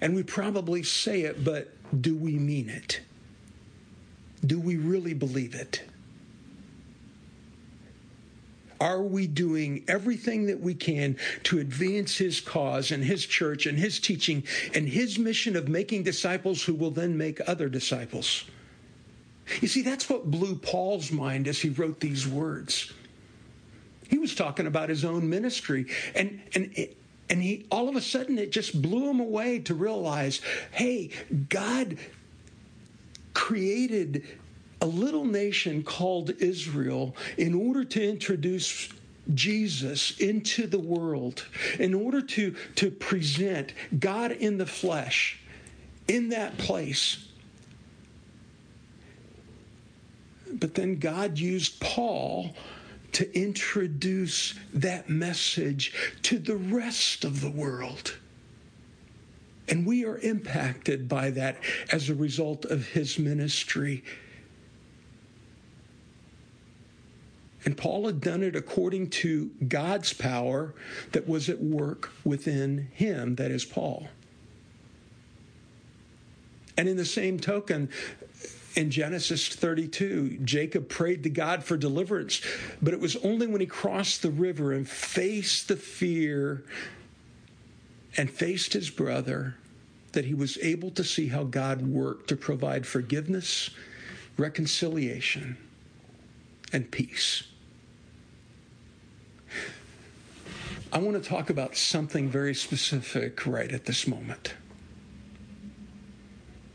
And 0.00 0.16
we 0.16 0.24
probably 0.24 0.82
say 0.82 1.20
it, 1.20 1.44
but 1.44 1.70
do 2.02 2.16
we 2.16 2.32
mean 2.32 2.68
it? 2.68 3.02
Do 4.44 4.58
we 4.58 4.74
really 4.78 5.14
believe 5.14 5.54
it? 5.54 5.84
Are 8.82 9.00
we 9.00 9.28
doing 9.28 9.84
everything 9.86 10.46
that 10.46 10.58
we 10.58 10.74
can 10.74 11.16
to 11.44 11.60
advance 11.60 12.18
his 12.18 12.40
cause 12.40 12.90
and 12.90 13.04
his 13.04 13.24
church 13.24 13.66
and 13.66 13.78
his 13.78 14.00
teaching 14.00 14.42
and 14.74 14.88
his 14.88 15.20
mission 15.20 15.54
of 15.54 15.68
making 15.68 16.02
disciples 16.02 16.64
who 16.64 16.74
will 16.74 16.90
then 16.90 17.16
make 17.16 17.40
other 17.48 17.68
disciples? 17.68 18.42
You 19.60 19.68
see, 19.68 19.82
that's 19.82 20.10
what 20.10 20.32
blew 20.32 20.56
Paul's 20.56 21.12
mind 21.12 21.46
as 21.46 21.60
he 21.60 21.68
wrote 21.68 22.00
these 22.00 22.26
words. 22.26 22.92
He 24.10 24.18
was 24.18 24.34
talking 24.34 24.66
about 24.66 24.88
his 24.88 25.04
own 25.04 25.30
ministry, 25.30 25.86
and 26.16 26.40
and 26.52 26.74
and 27.30 27.40
he 27.40 27.66
all 27.70 27.88
of 27.88 27.94
a 27.94 28.00
sudden 28.00 28.36
it 28.36 28.50
just 28.50 28.82
blew 28.82 29.08
him 29.08 29.20
away 29.20 29.60
to 29.60 29.74
realize, 29.74 30.40
hey, 30.72 31.10
God 31.48 31.98
created 33.32 34.24
a 34.82 34.86
little 34.86 35.24
nation 35.24 35.84
called 35.84 36.30
Israel 36.40 37.14
in 37.38 37.54
order 37.54 37.84
to 37.84 38.06
introduce 38.06 38.88
Jesus 39.32 40.18
into 40.18 40.66
the 40.66 40.78
world, 40.78 41.46
in 41.78 41.94
order 41.94 42.20
to, 42.20 42.56
to 42.74 42.90
present 42.90 43.72
God 43.98 44.32
in 44.32 44.58
the 44.58 44.66
flesh 44.66 45.38
in 46.08 46.30
that 46.30 46.58
place. 46.58 47.28
But 50.52 50.74
then 50.74 50.98
God 50.98 51.38
used 51.38 51.80
Paul 51.80 52.50
to 53.12 53.38
introduce 53.38 54.54
that 54.74 55.08
message 55.08 55.94
to 56.22 56.38
the 56.38 56.56
rest 56.56 57.24
of 57.24 57.40
the 57.40 57.50
world. 57.50 58.16
And 59.68 59.86
we 59.86 60.04
are 60.04 60.18
impacted 60.18 61.08
by 61.08 61.30
that 61.30 61.58
as 61.92 62.10
a 62.10 62.14
result 62.14 62.64
of 62.64 62.88
his 62.88 63.18
ministry. 63.18 64.02
And 67.64 67.76
Paul 67.76 68.06
had 68.06 68.20
done 68.20 68.42
it 68.42 68.56
according 68.56 69.10
to 69.10 69.50
God's 69.68 70.12
power 70.12 70.74
that 71.12 71.28
was 71.28 71.48
at 71.48 71.60
work 71.60 72.10
within 72.24 72.88
him, 72.92 73.36
that 73.36 73.50
is, 73.50 73.64
Paul. 73.64 74.08
And 76.76 76.88
in 76.88 76.96
the 76.96 77.04
same 77.04 77.38
token, 77.38 77.88
in 78.74 78.90
Genesis 78.90 79.48
32, 79.48 80.38
Jacob 80.44 80.88
prayed 80.88 81.22
to 81.24 81.30
God 81.30 81.62
for 81.62 81.76
deliverance, 81.76 82.40
but 82.80 82.94
it 82.94 83.00
was 83.00 83.16
only 83.16 83.46
when 83.46 83.60
he 83.60 83.66
crossed 83.66 84.22
the 84.22 84.30
river 84.30 84.72
and 84.72 84.88
faced 84.88 85.68
the 85.68 85.76
fear 85.76 86.64
and 88.16 88.30
faced 88.30 88.72
his 88.72 88.90
brother 88.90 89.56
that 90.12 90.24
he 90.24 90.34
was 90.34 90.58
able 90.58 90.90
to 90.92 91.04
see 91.04 91.28
how 91.28 91.44
God 91.44 91.82
worked 91.82 92.28
to 92.28 92.36
provide 92.36 92.86
forgiveness, 92.86 93.70
reconciliation, 94.36 95.56
and 96.72 96.90
peace. 96.90 97.44
I 100.92 100.98
want 100.98 101.22
to 101.22 101.26
talk 101.26 101.48
about 101.48 101.74
something 101.74 102.28
very 102.28 102.54
specific 102.54 103.46
right 103.46 103.72
at 103.72 103.86
this 103.86 104.06
moment. 104.06 104.54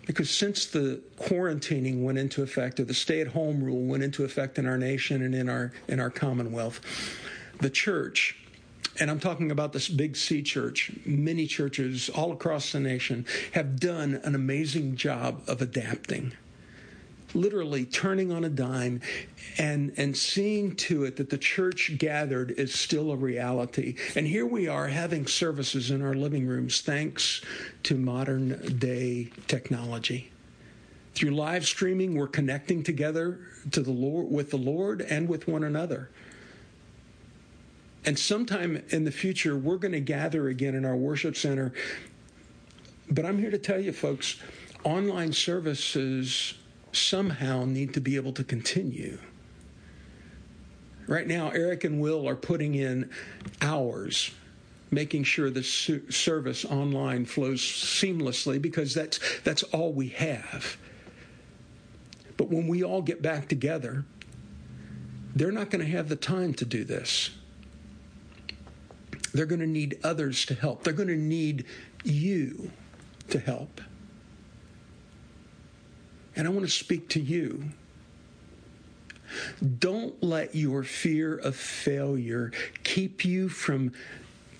Because 0.07 0.31
since 0.31 0.65
the 0.65 1.01
quarantining 1.19 2.01
went 2.01 2.17
into 2.17 2.41
effect, 2.41 2.79
or 2.79 2.85
the 2.85 2.95
stay 2.95 3.21
at 3.21 3.27
home 3.27 3.63
rule 3.63 3.83
went 3.85 4.01
into 4.01 4.23
effect 4.23 4.57
in 4.57 4.65
our 4.65 4.77
nation 4.77 5.21
and 5.21 5.35
in 5.35 5.47
our, 5.47 5.71
in 5.87 5.99
our 5.99 6.09
commonwealth, 6.09 6.81
the 7.59 7.69
church, 7.69 8.35
and 8.99 9.11
I'm 9.11 9.19
talking 9.19 9.51
about 9.51 9.71
this 9.71 9.87
big 9.87 10.15
C 10.15 10.41
church, 10.41 10.91
many 11.05 11.45
churches 11.45 12.09
all 12.09 12.31
across 12.31 12.71
the 12.71 12.79
nation, 12.79 13.23
have 13.51 13.79
done 13.79 14.19
an 14.23 14.33
amazing 14.33 14.95
job 14.95 15.43
of 15.47 15.61
adapting 15.61 16.33
literally 17.37 17.85
turning 17.85 18.31
on 18.31 18.43
a 18.43 18.49
dime 18.49 18.99
and 19.57 19.93
and 19.97 20.17
seeing 20.17 20.75
to 20.75 21.05
it 21.05 21.15
that 21.15 21.29
the 21.29 21.37
church 21.37 21.97
gathered 21.97 22.51
is 22.51 22.73
still 22.73 23.11
a 23.11 23.15
reality. 23.15 23.95
And 24.15 24.27
here 24.27 24.45
we 24.45 24.67
are 24.67 24.87
having 24.87 25.27
services 25.27 25.91
in 25.91 26.01
our 26.01 26.13
living 26.13 26.47
rooms 26.47 26.81
thanks 26.81 27.41
to 27.83 27.95
modern 27.95 28.77
day 28.77 29.29
technology. 29.47 30.31
Through 31.13 31.31
live 31.31 31.65
streaming, 31.65 32.15
we're 32.15 32.27
connecting 32.27 32.83
together 32.83 33.39
to 33.71 33.81
the 33.81 33.91
Lord 33.91 34.29
with 34.29 34.51
the 34.51 34.57
Lord 34.57 35.01
and 35.01 35.27
with 35.27 35.47
one 35.47 35.63
another. 35.63 36.09
And 38.05 38.17
sometime 38.17 38.83
in 38.89 39.03
the 39.03 39.11
future, 39.11 39.57
we're 39.57 39.77
going 39.77 39.93
to 39.93 39.99
gather 39.99 40.47
again 40.47 40.75
in 40.75 40.85
our 40.85 40.95
worship 40.95 41.35
center. 41.35 41.73
But 43.09 43.25
I'm 43.25 43.37
here 43.37 43.51
to 43.51 43.57
tell 43.57 43.79
you, 43.79 43.91
folks, 43.91 44.39
online 44.83 45.33
services 45.33 46.53
somehow 46.97 47.65
need 47.65 47.93
to 47.93 48.01
be 48.01 48.15
able 48.15 48.33
to 48.33 48.43
continue. 48.43 49.17
Right 51.07 51.27
now, 51.27 51.49
Eric 51.49 51.83
and 51.83 52.01
Will 52.01 52.27
are 52.27 52.35
putting 52.35 52.75
in 52.75 53.09
hours 53.61 54.31
making 54.91 55.23
sure 55.23 55.49
the 55.49 55.63
service 55.63 56.65
online 56.65 57.25
flows 57.25 57.61
seamlessly 57.61 58.61
because 58.61 58.93
that's 58.93 59.19
that's 59.43 59.63
all 59.63 59.91
we 59.91 60.09
have. 60.09 60.77
But 62.37 62.49
when 62.49 62.67
we 62.67 62.83
all 62.83 63.01
get 63.01 63.21
back 63.21 63.47
together, 63.47 64.05
they're 65.35 65.51
not 65.51 65.69
going 65.69 65.83
to 65.83 65.91
have 65.91 66.07
the 66.09 66.15
time 66.15 66.53
to 66.55 66.65
do 66.65 66.83
this. 66.83 67.31
They're 69.33 69.45
going 69.45 69.59
to 69.59 69.67
need 69.67 69.99
others 70.03 70.45
to 70.45 70.53
help. 70.53 70.83
They're 70.83 70.93
going 70.93 71.09
to 71.09 71.15
need 71.15 71.65
you 72.03 72.71
to 73.29 73.39
help. 73.39 73.81
And 76.37 76.47
I 76.47 76.51
want 76.51 76.65
to 76.65 76.71
speak 76.71 77.09
to 77.09 77.19
you. 77.19 77.63
Don't 79.79 80.21
let 80.23 80.55
your 80.55 80.83
fear 80.83 81.35
of 81.35 81.55
failure 81.55 82.51
keep 82.83 83.25
you 83.25 83.49
from 83.49 83.91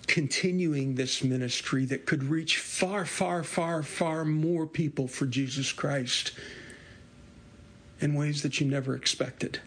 continuing 0.08 0.96
this 0.96 1.24
ministry 1.24 1.86
that 1.86 2.06
could 2.06 2.24
reach 2.24 2.58
far, 2.58 3.06
far, 3.06 3.44
far, 3.44 3.84
far 3.84 4.26
more 4.26 4.66
people 4.66 5.08
for 5.08 5.26
Jesus 5.28 5.72
Christ 5.72 6.32
in 8.02 8.16
ways 8.16 8.42
that 8.42 8.60
you 8.60 8.68
never 8.68 8.96
expected. 8.96 9.62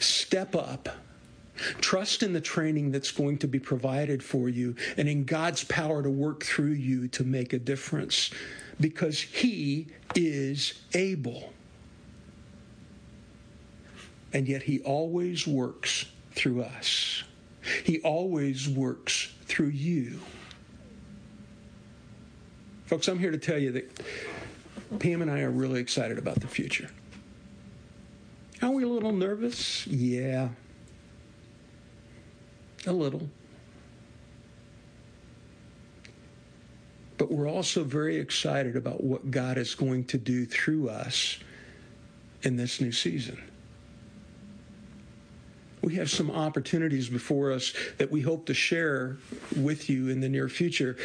Step 0.00 0.56
up. 0.56 0.88
Trust 1.80 2.22
in 2.22 2.32
the 2.32 2.40
training 2.40 2.90
that's 2.90 3.12
going 3.12 3.38
to 3.38 3.46
be 3.46 3.58
provided 3.58 4.22
for 4.22 4.48
you 4.48 4.74
and 4.96 5.08
in 5.08 5.24
God's 5.24 5.64
power 5.64 6.02
to 6.02 6.10
work 6.10 6.44
through 6.44 6.72
you 6.72 7.08
to 7.08 7.22
make 7.24 7.52
a 7.52 7.58
difference 7.58 8.30
because 8.80 9.20
He 9.20 9.88
is 10.14 10.74
able. 10.94 11.52
And 14.32 14.48
yet 14.48 14.62
He 14.62 14.80
always 14.80 15.46
works 15.46 16.06
through 16.32 16.62
us, 16.62 17.24
He 17.84 18.00
always 18.00 18.68
works 18.68 19.32
through 19.46 19.68
you. 19.68 20.20
Folks, 22.86 23.08
I'm 23.08 23.18
here 23.18 23.30
to 23.30 23.38
tell 23.38 23.58
you 23.58 23.72
that 23.72 24.02
Pam 24.98 25.22
and 25.22 25.30
I 25.30 25.40
are 25.40 25.50
really 25.50 25.80
excited 25.80 26.18
about 26.18 26.40
the 26.40 26.46
future. 26.46 26.90
Are 28.62 28.70
we 28.70 28.82
a 28.82 28.88
little 28.88 29.12
nervous? 29.12 29.86
Yeah. 29.86 30.50
A 32.86 32.92
little. 32.92 33.28
But 37.24 37.32
we're 37.32 37.48
also 37.48 37.84
very 37.84 38.18
excited 38.18 38.76
about 38.76 39.02
what 39.02 39.30
God 39.30 39.56
is 39.56 39.74
going 39.74 40.04
to 40.08 40.18
do 40.18 40.44
through 40.44 40.90
us 40.90 41.38
in 42.42 42.56
this 42.56 42.82
new 42.82 42.92
season. 42.92 43.42
We 45.80 45.94
have 45.94 46.10
some 46.10 46.30
opportunities 46.30 47.08
before 47.08 47.50
us 47.50 47.72
that 47.96 48.10
we 48.12 48.20
hope 48.20 48.44
to 48.44 48.52
share 48.52 49.16
with 49.56 49.88
you 49.88 50.10
in 50.10 50.20
the 50.20 50.28
near 50.28 50.50
future. 50.50 50.98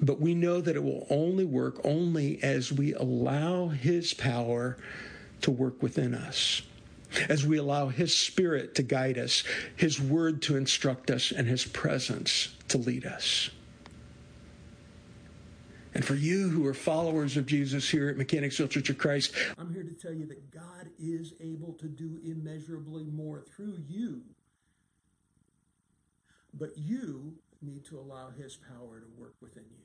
But 0.00 0.20
we 0.20 0.36
know 0.36 0.60
that 0.60 0.76
it 0.76 0.84
will 0.84 1.08
only 1.10 1.46
work 1.46 1.80
only 1.82 2.40
as 2.40 2.72
we 2.72 2.94
allow 2.94 3.70
His 3.70 4.14
power 4.14 4.76
to 5.40 5.50
work 5.50 5.82
within 5.82 6.14
us 6.14 6.62
as 7.28 7.44
we 7.44 7.56
allow 7.56 7.88
His 7.88 8.14
Spirit 8.14 8.76
to 8.76 8.84
guide 8.84 9.18
us, 9.18 9.42
His 9.74 10.00
Word 10.00 10.42
to 10.42 10.56
instruct 10.56 11.10
us, 11.10 11.32
and 11.32 11.48
His 11.48 11.64
presence 11.64 12.54
to 12.68 12.78
lead 12.78 13.04
us. 13.04 13.50
And 15.94 16.04
for 16.04 16.14
you 16.14 16.48
who 16.48 16.66
are 16.66 16.74
followers 16.74 17.36
of 17.36 17.46
Jesus 17.46 17.88
here 17.88 18.08
at 18.08 18.16
Mechanicsville 18.16 18.68
Church 18.68 18.88
of 18.88 18.96
Christ, 18.96 19.34
I'm 19.58 19.72
here 19.72 19.82
to 19.82 19.92
tell 19.92 20.12
you 20.12 20.26
that 20.26 20.50
God 20.50 20.88
is 20.98 21.34
able 21.40 21.74
to 21.74 21.86
do 21.86 22.18
immeasurably 22.24 23.04
more 23.04 23.42
through 23.54 23.78
you. 23.86 24.22
But 26.54 26.70
you 26.76 27.34
need 27.60 27.84
to 27.86 27.98
allow 27.98 28.30
His 28.30 28.56
power 28.56 29.00
to 29.00 29.20
work 29.20 29.34
within 29.42 29.64
you. 29.70 29.84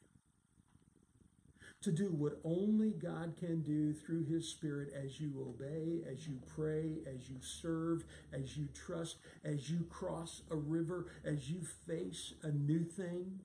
To 1.84 1.92
do 1.92 2.06
what 2.06 2.40
only 2.44 2.92
God 2.92 3.36
can 3.38 3.62
do 3.62 3.94
through 3.94 4.26
His 4.26 4.48
Spirit 4.48 4.90
as 4.94 5.20
you 5.20 5.34
obey, 5.42 6.02
as 6.10 6.28
you 6.28 6.40
pray, 6.56 7.00
as 7.06 7.30
you 7.30 7.38
serve, 7.42 8.04
as 8.34 8.58
you 8.58 8.68
trust, 8.74 9.18
as 9.44 9.70
you 9.70 9.86
cross 9.90 10.42
a 10.52 10.56
river, 10.56 11.08
as 11.26 11.50
you 11.50 11.62
face 11.86 12.34
a 12.44 12.52
new 12.52 12.84
thing 12.84 13.40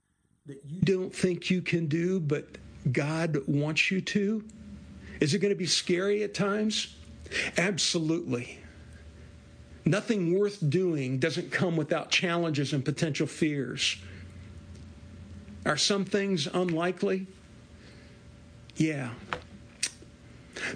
that 0.46 0.60
you 0.66 0.80
don't 0.80 1.14
think 1.14 1.50
you 1.50 1.62
can 1.62 1.86
do, 1.86 2.18
but 2.18 2.44
God 2.90 3.38
wants 3.46 3.92
you 3.92 4.00
to? 4.00 4.44
Is 5.20 5.34
it 5.34 5.38
going 5.38 5.54
to 5.54 5.58
be 5.58 5.66
scary 5.66 6.24
at 6.24 6.34
times? 6.34 6.96
Absolutely. 7.56 8.58
Nothing 9.84 10.36
worth 10.36 10.58
doing 10.68 11.20
doesn't 11.20 11.52
come 11.52 11.76
without 11.76 12.10
challenges 12.10 12.72
and 12.72 12.84
potential 12.84 13.28
fears. 13.28 13.98
Are 15.64 15.76
some 15.76 16.04
things 16.04 16.48
unlikely? 16.52 17.28
Yeah. 18.74 19.10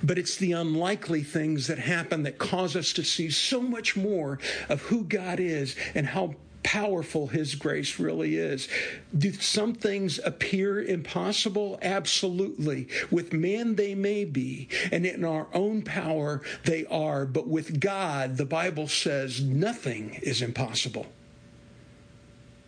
But 0.01 0.17
it's 0.17 0.37
the 0.37 0.53
unlikely 0.53 1.25
things 1.25 1.67
that 1.67 1.81
happen 1.81 2.23
that 2.23 2.39
cause 2.39 2.77
us 2.77 2.93
to 2.93 3.03
see 3.03 3.31
so 3.31 3.61
much 3.61 3.97
more 3.97 4.39
of 4.69 4.83
who 4.83 5.03
God 5.03 5.41
is 5.41 5.75
and 5.97 6.07
how 6.07 6.37
powerful 6.67 7.29
His 7.29 7.55
grace 7.55 8.01
really 8.01 8.37
is. 8.37 8.69
Do 9.17 9.33
some 9.33 9.73
things 9.73 10.19
appear 10.25 10.83
impossible? 10.83 11.79
Absolutely. 11.81 12.89
With 13.09 13.33
man, 13.33 13.77
they 13.77 13.95
may 13.95 14.25
be, 14.25 14.69
and 14.91 15.07
in 15.07 15.25
our 15.25 15.47
own 15.55 15.83
power, 15.83 16.43
they 16.65 16.85
are. 16.87 17.25
But 17.25 17.47
with 17.47 17.79
God, 17.79 18.37
the 18.37 18.45
Bible 18.45 18.89
says 18.89 19.41
nothing 19.41 20.19
is 20.23 20.43
impossible. 20.43 21.07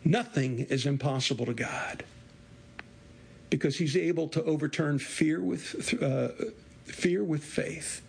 Nothing 0.04 0.61
is 0.61 0.87
impossible 0.87 1.46
to 1.46 1.54
God 1.54 2.04
because 3.50 3.78
He's 3.78 3.96
able 3.96 4.28
to 4.28 4.44
overturn 4.44 5.00
fear 5.00 5.40
with 5.40 6.00
uh, 6.00 6.28
fear 6.84 7.24
with 7.24 7.42
faith 7.42 8.02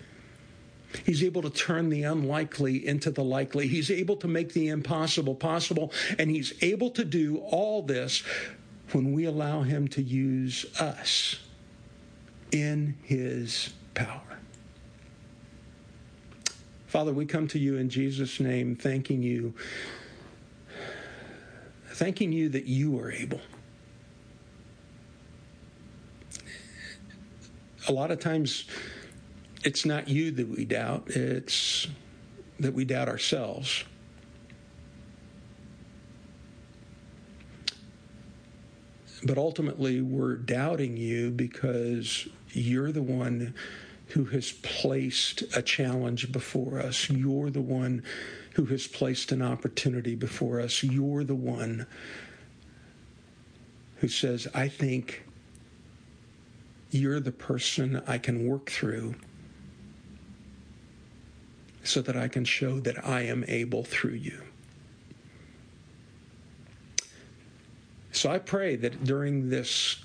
He's 1.06 1.24
able 1.24 1.42
to 1.44 1.50
turn 1.50 1.90
the 1.90 2.04
unlikely 2.04 2.88
into 2.88 3.12
the 3.12 3.24
likely. 3.24 3.68
He's 3.68 3.92
able 3.92 4.16
to 4.18 4.28
make 4.28 4.54
the 4.54 4.70
impossible 4.70 5.36
possible. 5.36 5.92
And 6.18 6.32
He's 6.32 6.54
able 6.62 6.90
to 6.92 7.04
do 7.04 7.38
all 7.38 7.82
this 7.82 8.24
when 8.92 9.14
we 9.14 9.26
allow 9.26 9.62
Him 9.62 9.88
to 9.90 10.02
use 10.02 10.66
us 10.80 11.38
in 12.52 12.96
His 13.04 13.74
power. 13.94 14.22
Father, 16.88 17.14
we 17.14 17.26
come 17.26 17.48
to 17.50 17.60
you 17.60 17.78
in 17.78 17.88
Jesus' 17.88 18.40
name, 18.40 18.76
thanking 18.76 19.22
you, 19.22 19.54
thanking 21.92 22.32
you 22.32 22.50
that 22.50 22.66
you 22.66 22.98
are 23.00 23.12
able. 23.12 23.42
A 27.88 27.92
lot 27.92 28.10
of 28.10 28.20
times, 28.20 28.66
it's 29.64 29.86
not 29.86 30.08
you 30.08 30.32
that 30.32 30.48
we 30.48 30.66
doubt, 30.66 31.10
it's 31.10 31.88
that 32.60 32.74
we 32.74 32.86
doubt 32.86 33.10
ourselves. 33.10 33.84
But 39.24 39.38
ultimately, 39.38 40.02
we're 40.02 40.36
doubting 40.36 40.96
you 40.96 41.30
because 41.30 42.28
you're 42.52 42.92
the 42.92 43.02
one 43.02 43.54
who 44.10 44.26
has 44.26 44.52
placed 44.52 45.44
a 45.56 45.62
challenge 45.62 46.32
before 46.32 46.80
us. 46.80 47.10
You're 47.10 47.50
the 47.50 47.62
one 47.62 48.04
who 48.54 48.66
has 48.66 48.88
placed 48.88 49.32
an 49.32 49.42
opportunity 49.42 50.16
before 50.16 50.60
us. 50.60 50.84
You're 50.84 51.24
the 51.24 51.36
one 51.36 51.86
who 53.98 54.08
says, 54.08 54.48
I 54.54 54.70
think 54.70 55.24
you're 56.92 57.20
the 57.20 57.32
person 57.32 58.02
I 58.08 58.18
can 58.18 58.48
work 58.48 58.72
through 58.72 59.16
so 61.90 62.02
that 62.04 62.16
I 62.16 62.28
can 62.28 62.46
show 62.46 62.80
that 62.82 63.04
I 63.06 63.22
am 63.22 63.44
able 63.48 63.84
through 63.84 64.14
you. 64.14 64.44
So 68.12 68.30
I 68.30 68.38
pray 68.38 68.76
that 68.76 69.04
during 69.04 69.50
this 69.50 69.98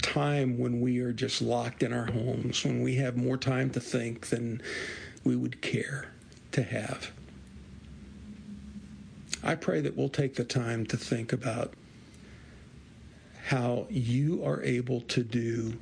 time 0.00 0.58
when 0.58 0.80
we 0.80 1.00
are 1.00 1.12
just 1.12 1.42
locked 1.42 1.82
in 1.82 1.92
our 1.92 2.06
homes, 2.06 2.64
when 2.64 2.82
we 2.82 2.96
have 2.96 3.16
more 3.16 3.36
time 3.36 3.68
to 3.70 3.80
think 3.80 4.28
than 4.28 4.62
we 5.22 5.36
would 5.36 5.60
care 5.60 6.08
to 6.52 6.62
have. 6.62 7.10
I 9.42 9.54
pray 9.54 9.80
that 9.80 9.96
we'll 9.96 10.08
take 10.08 10.34
the 10.34 10.44
time 10.44 10.86
to 10.86 10.96
think 10.96 11.32
about 11.32 11.74
how 13.46 13.86
you 13.90 14.42
are 14.44 14.62
able 14.62 15.02
to 15.02 15.22
do 15.22 15.74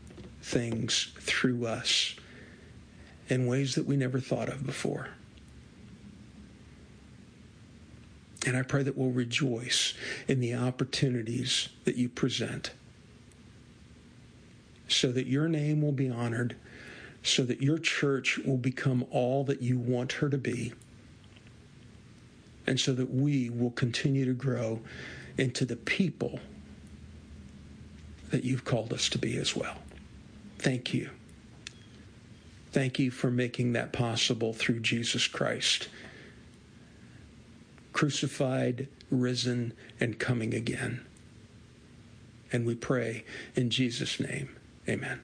things 0.43 1.13
through 1.21 1.67
us 1.67 2.17
in 3.31 3.47
ways 3.47 3.77
that 3.77 3.87
we 3.87 3.97
never 3.97 4.19
thought 4.19 4.49
of 4.49 4.67
before. 4.67 5.09
And 8.47 8.57
I 8.57 8.63
pray 8.63 8.83
that 8.83 8.97
we'll 8.97 9.11
rejoice 9.11 9.95
in 10.27 10.41
the 10.41 10.55
opportunities 10.55 11.69
that 11.85 11.97
you 11.97 12.09
present 12.09 12.73
so 14.89 15.13
that 15.13 15.27
your 15.27 15.47
name 15.47 15.83
will 15.83 15.93
be 15.93 16.11
honored, 16.11 16.57
so 17.23 17.45
that 17.45 17.63
your 17.63 17.79
church 17.79 18.39
will 18.39 18.57
become 18.57 19.05
all 19.11 19.45
that 19.45 19.63
you 19.63 19.79
want 19.79 20.13
her 20.13 20.29
to 20.29 20.39
be, 20.39 20.73
and 22.67 22.81
so 22.81 22.93
that 22.95 23.13
we 23.13 23.51
will 23.51 23.71
continue 23.71 24.25
to 24.25 24.33
grow 24.33 24.81
into 25.39 25.65
the 25.65 25.77
people 25.77 26.41
that 28.31 28.43
you've 28.43 28.65
called 28.65 28.93
us 28.93 29.09
to 29.11 29.19
be 29.19 29.37
as 29.37 29.55
well. 29.55 29.77
Thank 30.59 30.93
you. 30.93 31.11
Thank 32.73 33.01
you 33.01 33.11
for 33.11 33.31
making 33.31 33.73
that 33.73 33.93
possible 33.93 34.53
through 34.53 34.81
Jesus 34.81 35.27
Christ, 35.27 35.89
crucified, 37.93 38.87
risen, 39.11 39.73
and 39.99 40.19
coming 40.19 40.55
again. 40.55 41.05
And 42.53 42.65
we 42.65 42.77
pray 42.77 43.25
in 43.57 43.71
Jesus' 43.71 44.21
name. 44.21 44.55
Amen. 44.89 45.19